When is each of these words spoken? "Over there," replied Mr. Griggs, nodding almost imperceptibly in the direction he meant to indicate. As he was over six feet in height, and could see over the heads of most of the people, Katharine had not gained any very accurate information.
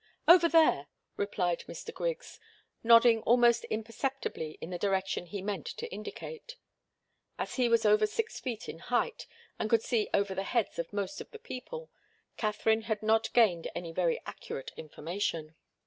"Over 0.27 0.49
there," 0.49 0.87
replied 1.15 1.63
Mr. 1.67 1.93
Griggs, 1.93 2.39
nodding 2.83 3.21
almost 3.21 3.65
imperceptibly 3.65 4.57
in 4.59 4.71
the 4.71 4.79
direction 4.79 5.27
he 5.27 5.43
meant 5.43 5.67
to 5.77 5.87
indicate. 5.93 6.55
As 7.37 7.57
he 7.57 7.69
was 7.69 7.85
over 7.85 8.07
six 8.07 8.39
feet 8.39 8.67
in 8.67 8.79
height, 8.79 9.27
and 9.59 9.69
could 9.69 9.83
see 9.83 10.09
over 10.11 10.33
the 10.33 10.41
heads 10.41 10.79
of 10.79 10.91
most 10.91 11.21
of 11.21 11.29
the 11.29 11.37
people, 11.37 11.91
Katharine 12.35 12.81
had 12.89 13.03
not 13.03 13.31
gained 13.33 13.69
any 13.75 13.91
very 13.91 14.19
accurate 14.25 14.71
information. 14.75 15.53